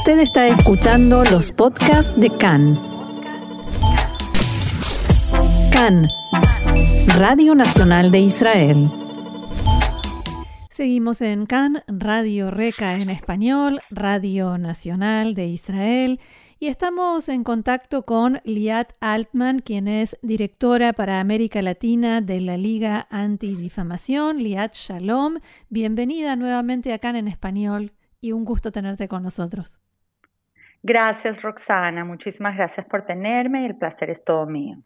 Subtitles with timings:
[0.00, 2.80] Usted está escuchando los podcasts de CAN.
[5.70, 6.08] CAN,
[7.18, 8.90] Radio Nacional de Israel.
[10.70, 16.18] Seguimos en CAN, Radio Reca en español, Radio Nacional de Israel.
[16.58, 22.56] Y estamos en contacto con Liat Altman, quien es directora para América Latina de la
[22.56, 24.42] Liga Antidifamación.
[24.42, 27.92] Liat Shalom, bienvenida nuevamente acá en español
[28.22, 29.78] y un gusto tenerte con nosotros.
[30.82, 32.04] Gracias, Roxana.
[32.04, 34.78] Muchísimas gracias por tenerme y el placer es todo mío.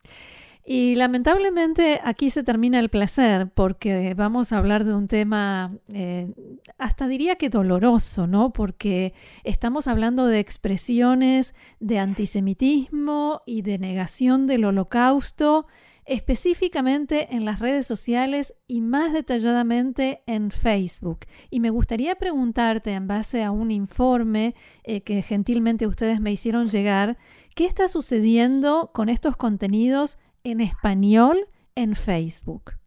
[0.66, 6.32] Y lamentablemente aquí se termina el placer porque vamos a hablar de un tema eh,
[6.78, 8.50] hasta diría que doloroso, ¿no?
[8.50, 9.12] Porque
[9.44, 15.66] estamos hablando de expresiones de antisemitismo y de negación del holocausto
[16.06, 21.20] específicamente en las redes sociales y más detalladamente en Facebook.
[21.50, 24.54] Y me gustaría preguntarte, en base a un informe
[24.84, 27.16] eh, que gentilmente ustedes me hicieron llegar,
[27.54, 32.83] ¿qué está sucediendo con estos contenidos en español en Facebook?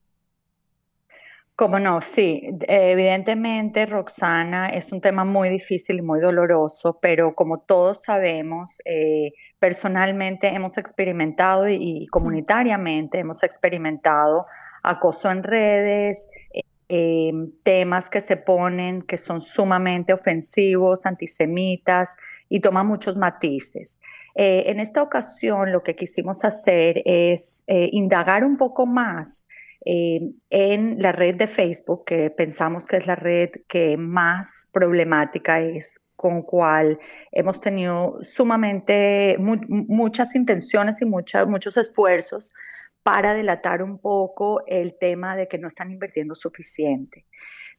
[1.58, 7.62] Como no, sí, evidentemente Roxana es un tema muy difícil y muy doloroso, pero como
[7.62, 14.46] todos sabemos, eh, personalmente hemos experimentado y, comunitariamente hemos experimentado
[14.84, 17.32] acoso en redes, eh, eh,
[17.64, 22.18] temas que se ponen que son sumamente ofensivos, antisemitas
[22.50, 24.00] y toman muchos matices.
[24.36, 29.48] en esta ocasión lo que quisimos hacer es indagar un poco más
[29.90, 35.62] eh, en la red de Facebook, que pensamos que es la red que más problemática
[35.62, 37.00] es con cual
[37.32, 42.54] hemos tenido sumamente muchas intenciones y muchos esfuerzos
[43.02, 47.26] para delatar un poco el tema de que no están invirtiendo suficiente.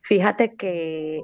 [0.00, 1.22] Fíjate que eh,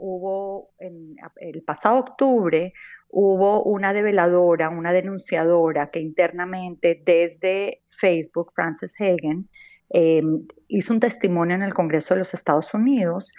[0.00, 2.74] hubo el pasado octubre
[3.08, 9.48] hubo una develadora, una denunciadora que internamente desde Facebook, Frances Hagen,
[9.90, 13.32] Em, hizo un testimonio en el Congreso de los Estados Unidos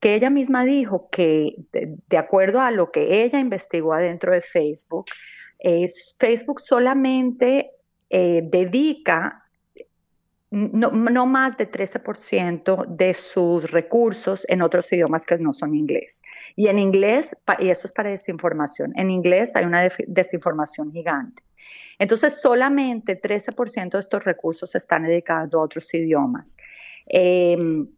[0.00, 5.06] que ella misma dijo que de, acuerdo a lo que ella investigó adentro de Facebook,
[6.18, 7.70] Facebook solamente
[8.10, 9.43] eh, dedica
[10.54, 16.22] no, más de 13% de sus recursos en otros idiomas que no son inglés.
[16.54, 21.42] Y en inglés, y eso es para desinformación, en inglés hay una desinformación gigante.
[21.98, 26.56] Entonces, solamente 13% de estos recursos están dedicando a otros idiomas.
[27.06, 27.88] Em,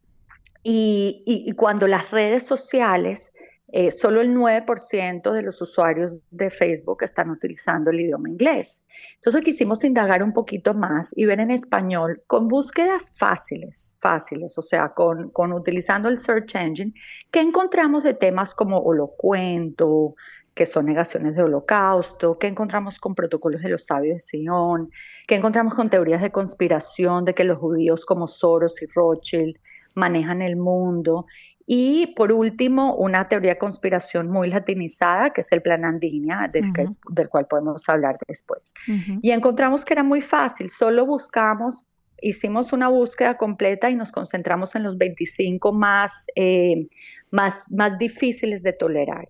[0.62, 3.32] y, cuando las redes sociales,
[3.72, 8.84] eh, solo el 9% de los usuarios de Facebook están utilizando el idioma inglés.
[9.16, 14.62] Entonces quisimos indagar un poquito más y ver en español con búsquedas fáciles, fáciles, o
[14.62, 16.92] sea, con, utilizando el search engine,
[17.32, 20.14] que encontramos de temas como holocuento,
[20.54, 24.90] que son negaciones de holocausto, que encontramos con protocolos de los sabios de Sion,
[25.26, 29.56] que encontramos con teorías de conspiración de que los judíos como Soros y Rothschild
[29.96, 31.26] manejan el mundo.
[31.66, 36.72] Y por último, una teoría de conspiración muy latinizada, que es el plan Andinia, del,
[37.10, 38.72] del cual podemos hablar después.
[39.20, 41.84] Y encontramos que era muy fácil, solo buscamos
[42.20, 46.88] hicimos una búsqueda completa y nos concentramos en los 25 más, eh,
[47.30, 49.28] más, más difíciles de tolerar.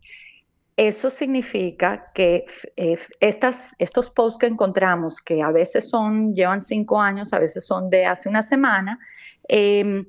[0.76, 2.44] Eso significa que
[2.76, 7.66] eh, estas, estos posts que encontramos, que a veces son, llevan cinco años, a veces
[7.66, 8.98] son de hace una semana,
[9.48, 10.04] em,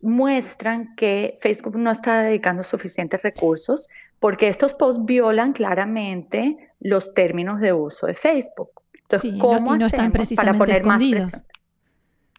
[0.00, 3.88] muestran que Facebook no está dedicando suficientes recursos
[4.20, 8.70] porque estos posts violan claramente los términos de uso de Facebook.
[9.02, 10.82] Entonces, ¿cómo no, están precisamente para poner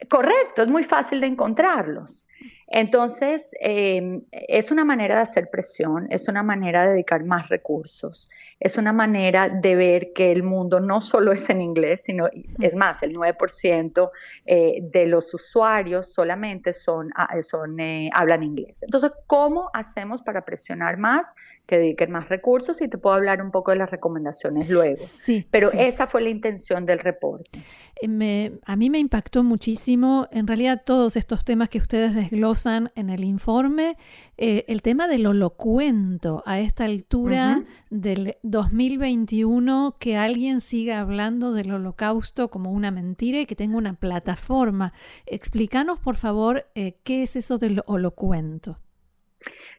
[0.08, 2.26] Correcto, es muy fácil de encontrarlos.
[2.72, 8.30] Entonces, em, es una manera de hacer presión, es una manera de dedicar más recursos,
[8.60, 12.28] es una manera de ver que el mundo no solo es en inglés, sino,
[12.60, 14.12] es más, el 9%
[14.46, 18.84] eh, de los usuarios solamente son, ah, son eh, hablan inglés.
[18.84, 21.34] Entonces, ¿cómo hacemos para presionar más,
[21.66, 22.82] que dediquen más recursos?
[22.82, 24.98] Y te puedo hablar un poco de las recomendaciones luego.
[25.00, 25.48] Sí.
[25.50, 27.64] Pero esa fue la intención del reporte.
[28.02, 33.10] Eh, a mí me impactó muchísimo, en realidad, todos estos temas que ustedes desglosan en
[33.10, 33.98] el informe
[34.38, 41.72] eh, el tema del holocuento a esta altura del 2021, que alguien siga hablando del
[41.72, 44.94] holocausto como una mentira y que tenga una plataforma.
[45.26, 48.80] Explícanos, por favor, eh, qué es eso del holocuento.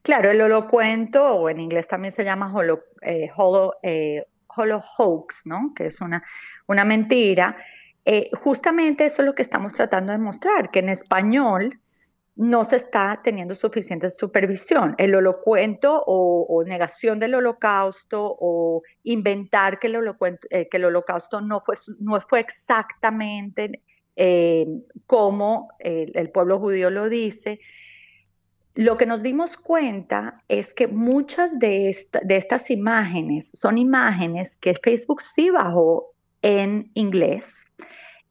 [0.03, 3.31] Claro, el holocuento, o en inglés también se llama holo, eh,
[4.99, 5.73] hoax, ¿no?
[5.75, 6.23] que es una,
[6.67, 7.57] una mentira.
[8.43, 11.80] justamente eso es lo que estamos tratando de mostrar, que en español
[12.41, 14.95] no se está teniendo suficiente supervisión.
[14.97, 19.97] El holocuento o, negación del holocausto o inventar que el,
[20.49, 23.83] eh, que el holocausto no fue, no fue exactamente
[24.17, 24.67] eh,
[25.07, 27.61] como el pueblo judío lo dice.
[28.75, 34.75] Lo que nos dimos cuenta es que muchas de, de estas imágenes son imágenes que
[34.83, 37.67] Facebook sí bajó en inglés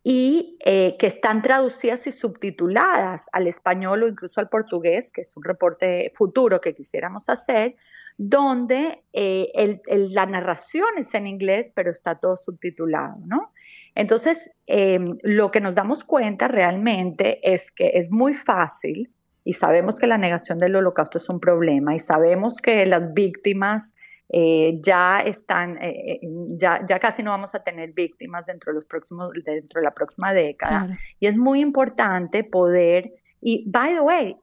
[0.04, 5.36] y eh, que están traducidas y subtituladas al español o incluso al portugués, que es
[5.36, 7.76] un reporte futuro que quisiéramos hacer,
[8.18, 13.54] donde eh, la narración es en inglés, pero está todo subtitulado, ¿no?
[13.96, 19.10] Entonces, em, lo que nos damos cuenta realmente es que es muy fácil,
[19.46, 23.96] y sabemos que la negación del holocausto es un problema, y sabemos que las víctimas
[24.32, 28.76] eh, ya están, eh, eh, ya, ya casi no vamos a tener víctimas dentro de
[28.76, 30.96] los próximos, dentro de la próxima década.
[31.20, 33.12] Y es muy importante poder,
[33.42, 34.38] y by the way,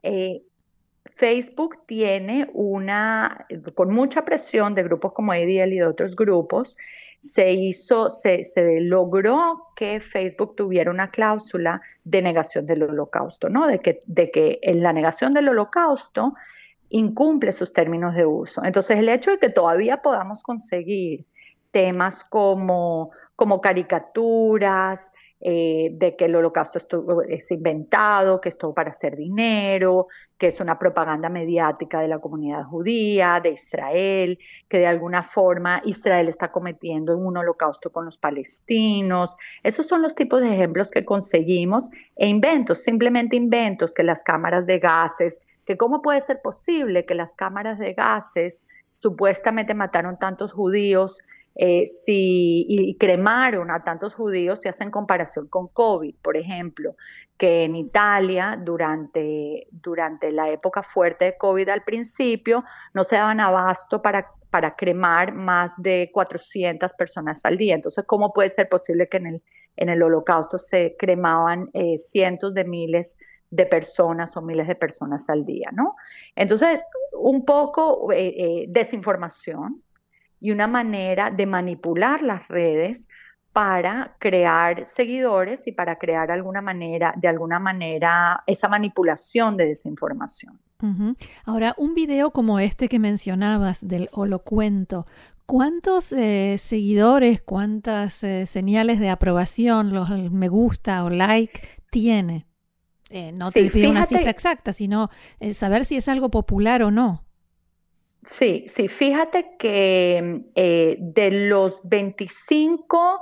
[1.15, 6.75] Facebook tiene una, con mucha presión de grupos como ADL y de otros grupos,
[7.21, 13.67] se hizo, se, se, logró que Facebook tuviera una cláusula de negación del holocausto, ¿no?
[13.67, 16.35] De que, de que en la negación del holocausto
[16.89, 18.63] incumple sus términos de uso.
[18.63, 21.25] Entonces, el hecho de que todavía podamos conseguir
[21.71, 26.79] temas como, como caricaturas, eh, de que el holocausto
[27.27, 30.07] es inventado, que es todo para hacer dinero,
[30.37, 35.81] que es una propaganda mediática de la comunidad judía, de Israel, que de alguna forma
[35.85, 39.35] Israel está cometiendo un holocausto con los palestinos.
[39.63, 44.65] Esos son los tipos de ejemplos que conseguimos e inventos, simplemente inventos, que las cámaras
[44.65, 50.53] de gases que cómo puede ser posible que las cámaras de gases supuestamente mataron tantos
[50.53, 51.19] judíos
[51.59, 56.95] eh, si, y cremaron a tantos judíos si hacen comparación con COVID, por ejemplo,
[57.35, 62.63] que en Italia durante, durante la época fuerte de COVID al principio
[62.93, 67.73] no se daban abasto para, para cremar más de 400 personas al día.
[67.73, 69.43] Entonces, ¿cómo puede ser posible que en el,
[69.77, 73.17] en el holocausto se cremaban eh, cientos de miles
[73.49, 75.95] de personas o miles de personas al día, ¿no?
[76.35, 76.81] Entonces,
[77.13, 79.81] un poco eh, desinformación
[80.39, 83.07] y una manera de manipular las redes
[83.53, 90.59] para crear seguidores y para crear alguna manera, de alguna manera, esa manipulación de desinformación.
[91.43, 95.07] Ahora, un video como este que mencionabas del holocuento,
[95.47, 102.45] ¿cuántos eh, seguidores, cuántas señales de aprobación, los me gusta o like tiene?
[103.09, 105.09] Eh, no te pido una cifra exacta, sino
[105.39, 107.23] eh, saber si es algo popular o no.
[108.29, 113.21] Sí, sí, fíjate que eh, de los 25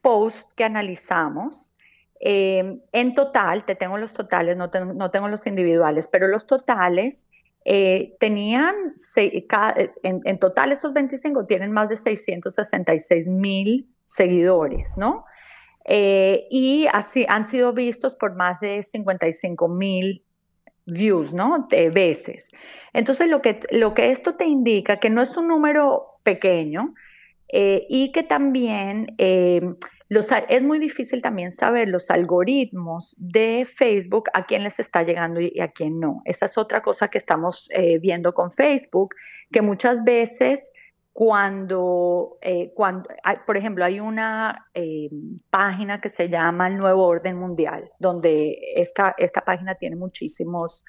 [0.00, 1.70] posts que analizamos,
[2.18, 7.26] en total, te tengo los totales, no, tengo los individuales, pero los totales
[7.64, 8.74] tenían,
[9.16, 15.26] en, en, total esos 25 tienen más de 666 mil seguidores, ¿no?
[15.88, 20.24] Eh, y así han sido vistos por más de 55 mil
[20.86, 21.66] views, ¿no?
[21.68, 22.50] De veces.
[22.92, 26.94] Entonces, lo que, lo que esto te indica que no es un número pequeño
[27.48, 29.60] eh, y que también eh,
[30.08, 35.40] los, es muy difícil también saber los algoritmos de Facebook a quién les está llegando
[35.40, 36.22] y a quién no.
[36.24, 37.68] Esa es otra cosa que estamos
[38.00, 39.14] viendo con Facebook,
[39.50, 40.72] que muchas veces
[41.16, 43.08] cuando, eh, cuando
[43.46, 45.08] por ejemplo, hay una eh,
[45.48, 50.84] página que se llama El Nuevo Orden Mundial, donde esta, esta página tiene muchísimos,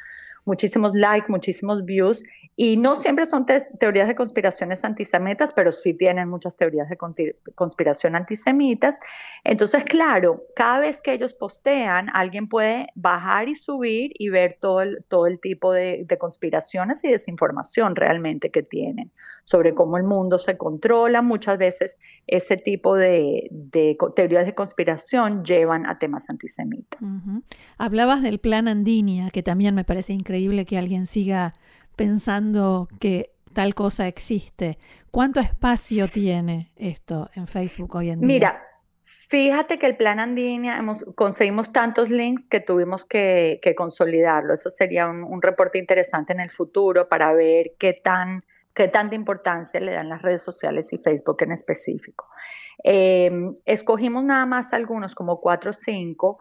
[0.48, 2.24] muchísimos likes, muchísimos views,
[2.60, 6.98] y no siempre son teorías de conspiraciones antisemitas, pero sí tienen muchas teorías de
[7.54, 8.98] conspiración antisemitas.
[9.44, 14.82] Entonces, claro, cada vez que ellos postean, alguien puede bajar y subir y ver todo
[14.82, 19.12] el, todo el tipo de, conspiraciones y desinformación realmente que tienen
[19.44, 21.22] sobre cómo el mundo se controla.
[21.22, 23.52] Muchas veces ese tipo de,
[24.16, 27.16] teorías de conspiración llevan a temas antisemitas.
[27.78, 31.54] Hablabas del plan Andinia, que también me parece increíble que alguien siga
[31.96, 34.78] pensando que tal cosa existe.
[35.12, 38.28] ¿Cuánto espacio tiene esto en Facebook hoy en día?
[38.28, 38.64] Mira,
[39.30, 44.54] fíjate que el plan Andinia hemos, conseguimos tantos links que tuvimos que, consolidarlo.
[44.54, 48.44] Eso sería un, reporte interesante en el futuro para ver qué tan
[48.76, 52.28] qué tanta importancia le dan las redes sociales y Facebook en específico.
[52.84, 53.32] Eh,
[53.66, 56.38] escogimos nada más algunos, como cuatro o cinco,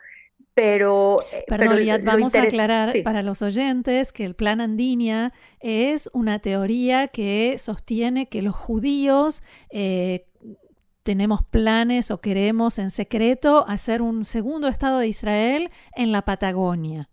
[0.56, 6.38] pero, eh, Perdón, vamos a aclarar para los oyentes que el plan Andinia es una
[6.38, 10.24] teoría que sostiene que los judíos eh,
[11.02, 17.10] tenemos planes o queremos en secreto hacer un segundo Estado de Israel en la Patagonia.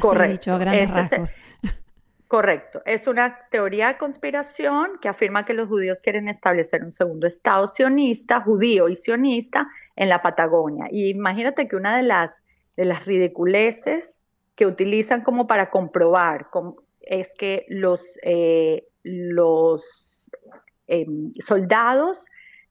[0.00, 0.32] Correcto.
[0.32, 1.30] dicho, a grandes rasgos.
[2.28, 2.82] Correcto.
[2.84, 7.66] Es una teoría de conspiración que afirma que los judíos quieren establecer un segundo estado
[7.66, 9.66] sionista, judío y sionista,
[9.96, 10.88] en la Patagonia.
[10.90, 12.42] Y imagínate que una de las,
[12.76, 14.22] de las ridiculeces
[14.56, 16.48] que utilizan como para comprobar
[17.00, 20.30] es que los, eh, los
[20.86, 22.26] em, soldados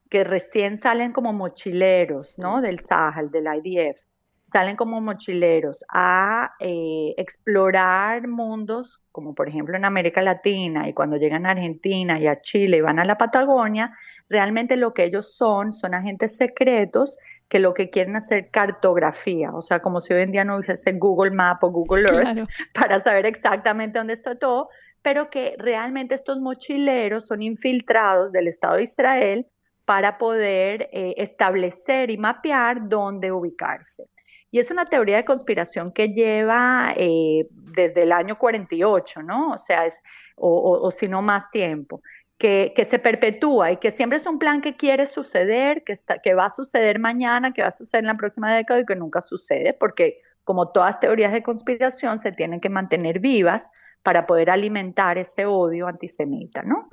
[0.08, 2.60] que recién salen como mochileros ¿no?
[2.60, 4.06] del Sahel, del IDF,
[4.48, 11.18] salen como mochileros a eh, explorar mundos, como por ejemplo en América Latina, y cuando
[11.18, 13.92] llegan a Argentina y a Chile y van a la Patagonia,
[14.28, 19.60] realmente lo que ellos son son agentes secretos que lo que quieren hacer cartografía, o
[19.60, 23.26] sea, como si hoy en día no hubiese Google Map o Google Earth para saber
[23.26, 24.70] exactamente dónde está todo,
[25.02, 29.46] pero que realmente estos mochileros son infiltrados del Estado de Israel
[29.84, 34.04] para poder eh, establecer y mapear dónde ubicarse.
[34.50, 39.52] Y es una teoría de conspiración que lleva eh, desde el año 48, ¿no?
[39.52, 40.00] O sea, es,
[40.36, 42.02] o, si no más tiempo,
[42.38, 46.18] que, que, se perpetúa y que siempre es un plan que quiere suceder, que, está,
[46.20, 48.96] que va a suceder mañana, que va a suceder en la próxima década y que
[48.96, 53.70] nunca sucede, porque como todas teorías de conspiración, se tienen que mantener vivas
[54.02, 56.88] para poder alimentar ese odio antisemita, ¿no?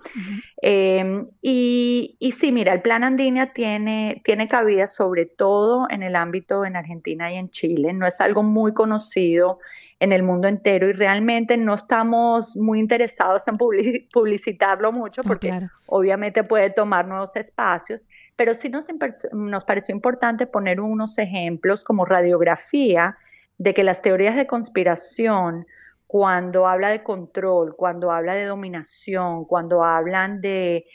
[0.62, 6.16] Em, y, y, sí, mira, el plan Andinia tiene, tiene cabida sobre todo en el
[6.16, 9.60] ámbito en Argentina y en Chile, no es algo muy conocido
[10.00, 16.44] en el mundo entero y realmente no estamos muy interesados en publicitarlo mucho porque obviamente
[16.44, 18.88] puede tomar nuevos espacios, pero sí nos,
[19.32, 23.18] nos pareció importante poner unos ejemplos como radiografía
[23.58, 25.66] de que las teorías de conspiración,
[26.08, 30.86] cuando habla de control, cuando habla de dominación, cuando hablan de,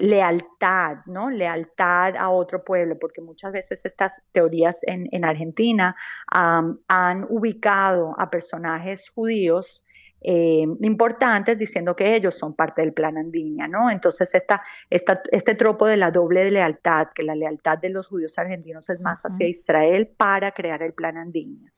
[0.00, 1.30] lealtad, ¿no?
[1.30, 5.94] Lealtad a otro pueblo, porque muchas veces estas teorías en, Argentina
[6.26, 9.84] han ubicado a personajes judíos
[10.20, 13.88] eh, importantes diciendo que ellos son parte del plan Andinia, ¿no?
[13.88, 18.90] Entonces esta, este tropo de la doble lealtad, que la lealtad de los judíos argentinos
[18.90, 21.72] es más hacia Israel para crear el plan Andinia.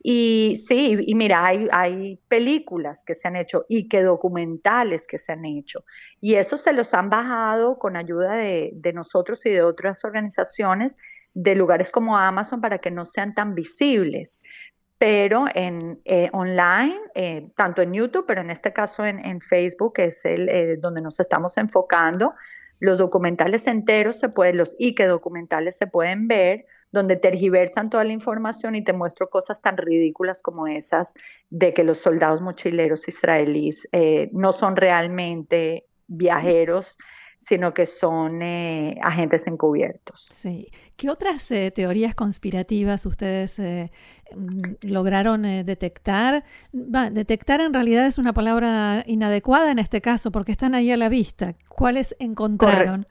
[0.00, 5.18] Y sí, y mira, hay, hay, películas que se han hecho y que documentales que
[5.18, 5.84] se han hecho.
[6.20, 10.96] Y eso se los han bajado con ayuda de, de nosotros y de otras organizaciones
[11.34, 14.40] de lugares como Amazon para que no sean tan visibles
[14.98, 20.06] pero en eh, online, eh, tanto en YouTube, pero en este caso en, Facebook, que
[20.06, 22.34] es el eh, donde nos estamos enfocando,
[22.80, 28.12] los documentales enteros se pueden, los Ike documentales se pueden ver, donde tergiversan toda la
[28.12, 31.14] información y te muestro cosas tan ridículas como esas
[31.50, 33.88] de que los soldados mochileros israelíes
[34.32, 36.96] no son realmente viajeros
[37.38, 40.28] sino que son eh, agentes encubiertos.
[40.30, 40.70] Sí.
[40.96, 43.90] ¿Qué otras eh, teorías conspirativas ustedes eh,
[44.34, 46.44] mm, lograron detectar?
[46.72, 51.08] detectar en realidad es una palabra inadecuada en este caso porque están ahí a la
[51.08, 51.54] vista.
[51.68, 53.06] ¿Cuáles encontraron?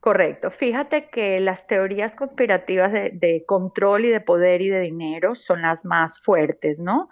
[0.00, 0.50] Correcto.
[0.50, 5.84] Fíjate que las teorías conspirativas de, control y de poder y de dinero son las
[5.84, 7.08] más fuertes, ¿no?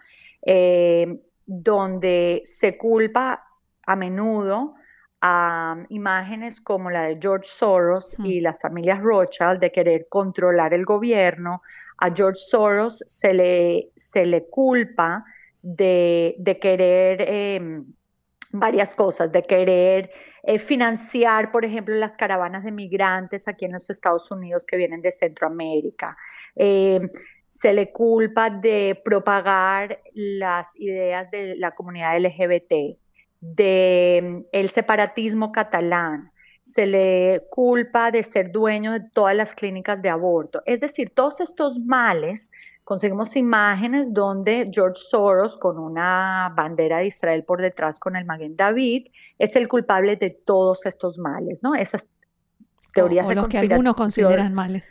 [1.46, 3.44] donde se culpa
[3.86, 4.74] a menudo
[5.24, 10.84] a imágenes como la de George Soros y las familias Rothschild de querer controlar el
[10.84, 11.62] gobierno.
[11.98, 15.24] A George Soros se le, se le culpa
[15.62, 17.84] de, querer em,
[18.50, 20.10] varias cosas, de querer
[20.42, 25.02] eh, financiar, por ejemplo, las caravanas de migrantes aquí en los Estados Unidos que vienen
[25.02, 26.16] de Centroamérica.
[26.56, 27.08] Em,
[27.48, 33.01] se le culpa de propagar las ideas de la comunidad LGBT
[33.42, 36.30] del el separatismo catalán,
[36.62, 40.62] se le culpa de ser dueño de todas las clínicas de aborto.
[40.64, 42.52] Es decir, todos estos males,
[42.84, 48.54] conseguimos imágenes donde George Soros, con una bandera de Israel por detrás con el Maguen
[48.54, 49.08] David,
[49.38, 51.74] es el culpable de todos estos males, ¿no?
[51.74, 52.06] Esas
[52.94, 54.88] teorías o, que algunos consideran males.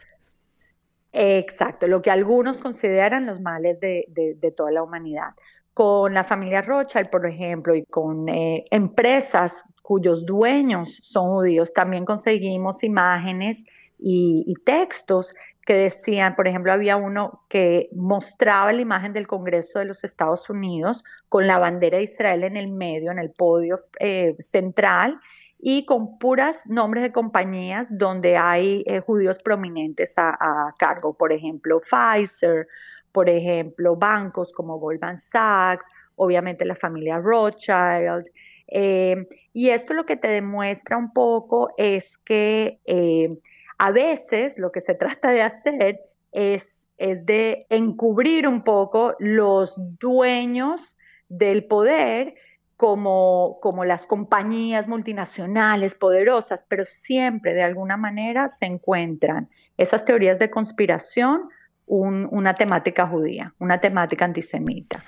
[1.13, 5.31] Exacto, lo que algunos consideran los males de, de toda la humanidad
[5.74, 12.06] con la familia Rothschild, por ejemplo, y con eh, empresas cuyos dueños son judíos, también
[12.06, 13.66] conseguimos imágenes
[14.04, 15.36] y, textos
[15.66, 20.50] que decían, por ejemplo, había uno que mostraba la imagen del Congreso de los Estados
[20.50, 25.20] Unidos con la bandera de Israel en el medio, en el podio eh, central,
[25.62, 31.80] y con puras nombres de compañías donde hay eh, judíos prominentes a, cargo, por ejemplo,
[31.80, 32.68] Pfizer,
[33.12, 38.25] por ejemplo, bancos como Goldman Sachs, obviamente la familia Rothschild.
[38.68, 43.30] Eh, y esto lo que te demuestra un poco es que eh,
[43.77, 46.00] a veces lo que se trata de hacer
[46.32, 50.96] es es de encubrir un poco los dueños
[51.30, 52.36] del poder
[52.77, 60.38] como, como las compañías multinacionales poderosas, pero siempre de alguna manera se encuentran esas teorías
[60.38, 61.50] de conspiración,
[61.92, 65.04] una temática judía, una temática antisemita.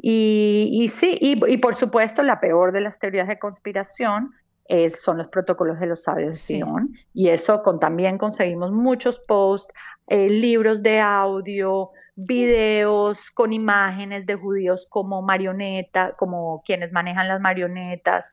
[0.00, 4.32] Y, sí, y, por supuesto la peor de las teorías de conspiración
[4.66, 6.94] es, son los protocolos de los sabios de Sion.
[7.14, 9.72] Y eso con, también conseguimos muchos posts,
[10.06, 17.40] eh, libros de audio, videos con imágenes de judíos como marioneta, como quienes manejan las
[17.40, 18.32] marionetas.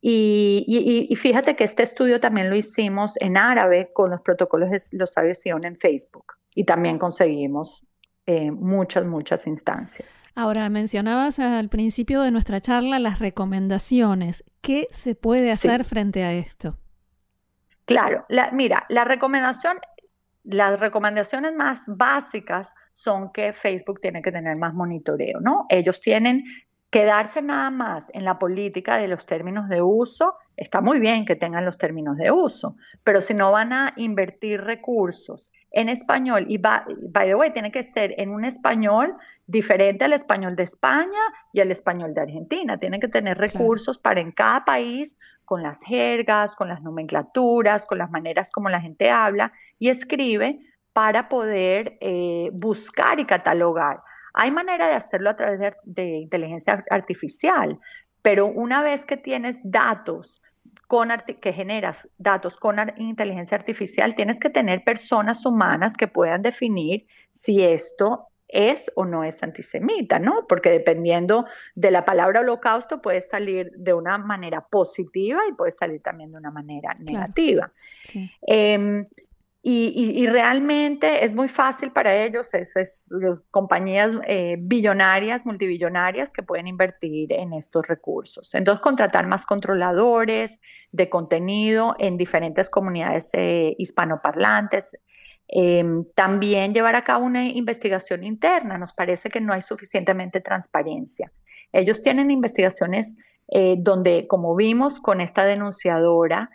[0.00, 4.80] Y, y, fíjate que este estudio también lo hicimos en árabe con los protocolos de
[4.92, 6.34] los sabios Sion en Facebook.
[6.54, 7.84] Y también conseguimos
[8.26, 10.20] eh, muchas, muchas instancias.
[10.34, 14.44] Ahora, mencionabas al principio de nuestra charla las recomendaciones.
[14.60, 16.78] ¿Qué se puede hacer frente a esto?
[17.84, 19.78] Claro, mira, la recomendación,
[20.44, 25.66] las recomendaciones más básicas son que Facebook tiene que tener más monitoreo, ¿no?
[25.68, 26.44] Ellos tienen
[26.92, 31.36] Quedarse nada más en la política de los términos de uso, está muy bien que
[31.36, 36.58] tengan los términos de uso, pero si no van a invertir recursos en español, y
[36.58, 39.14] by, the way, tiene que ser en un español
[39.46, 41.20] diferente al español de España
[41.52, 45.82] y al español de Argentina, tienen que tener recursos para en cada país, con las
[45.82, 50.60] jergas, con las nomenclaturas, con las maneras como la gente habla y escribe,
[50.92, 54.00] para poder eh, buscar y catalogar.
[54.34, 57.78] Hay manera de hacerlo a través de, inteligencia artificial,
[58.22, 60.42] pero una vez que tienes datos
[60.92, 61.08] con
[61.40, 67.62] que generas datos con inteligencia artificial, tienes que tener personas humanas que puedan definir si
[67.62, 70.46] esto es o no es antisemita, ¿no?
[70.46, 76.02] Porque dependiendo de la palabra holocausto puede salir de una manera positiva y puede salir
[76.02, 77.72] también de una manera negativa.
[78.46, 79.06] Em,
[79.64, 83.08] y, realmente es muy fácil para ellos, es,
[83.52, 88.54] compañías eh, billonarias, multibillonarias que pueden invertir en estos recursos.
[88.54, 94.96] Entonces, contratar más controladores de contenido en diferentes comunidades eh, hispanoparlantes.
[95.46, 98.78] Em, también llevar a cabo una investigación interna.
[98.78, 101.30] Nos parece que no hay suficientemente transparencia.
[101.72, 103.16] Ellos tienen investigaciones
[103.48, 106.50] eh, donde, como vimos con esta denunciadora,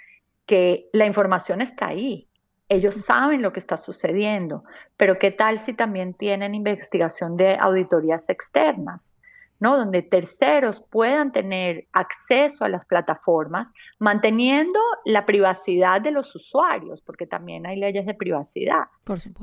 [0.46, 2.28] que la información está ahí,
[2.70, 4.64] ellos saben lo que está sucediendo,
[4.98, 9.18] pero ¿qué tal si también tienen investigación de auditorías externas?
[9.60, 9.76] ¿no?
[9.76, 17.26] donde terceros puedan tener acceso a las plataformas, manteniendo la privacidad de los usuarios, porque
[17.26, 18.86] también hay leyes de privacidad,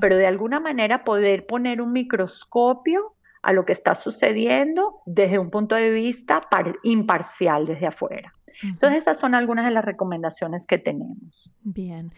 [0.01, 5.51] pero de alguna manera poder poner un microscopio a lo que está sucediendo desde un
[5.51, 6.41] punto de vista
[6.83, 8.33] imparcial desde afuera.
[8.63, 11.51] Entonces, esas son algunas de las recomendaciones que tenemos.
[11.63, 12.13] Bien.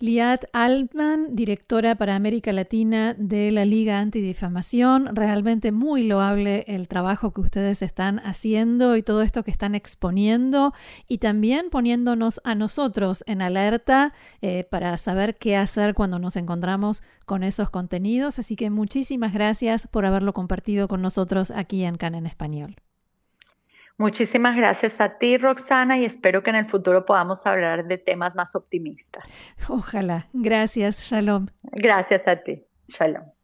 [0.00, 5.16] Liat Altman, directora para América Latina de la Liga Antidifamación.
[5.16, 10.72] Realmente muy loable el trabajo que ustedes están haciendo y todo esto que están exponiendo
[11.08, 17.02] y también poniéndonos a nosotros en alerta eh, para saber qué hacer cuando nos encontramos
[17.26, 18.38] con esos contenidos.
[18.38, 22.76] Así que muchísimas gracias por haberlo compartido con nosotros aquí en CAN en Español.
[23.98, 28.36] Muchísimas gracias a ti, Roxana, y espero que en el futuro podamos hablar de temas
[28.36, 29.28] más optimistas.
[29.68, 30.28] Ojalá.
[30.32, 31.02] Gracias.
[31.02, 31.48] Shalom.
[31.72, 32.64] Gracias a ti.
[32.86, 33.37] Shalom.